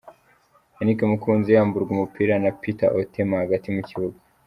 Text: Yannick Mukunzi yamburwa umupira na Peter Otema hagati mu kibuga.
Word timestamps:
Yannick 0.77 0.99
Mukunzi 1.11 1.49
yamburwa 1.55 1.91
umupira 1.95 2.33
na 2.43 2.49
Peter 2.59 2.89
Otema 3.01 3.35
hagati 3.43 3.67
mu 3.75 3.81
kibuga. 3.89 4.17